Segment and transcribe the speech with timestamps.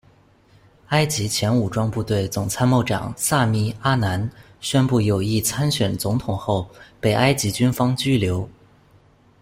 [0.87, 4.27] 埃及前武装部队总参谋长萨米·阿南
[4.59, 6.67] 宣布有意参选总统后，
[6.99, 8.49] 被埃及军方拘留。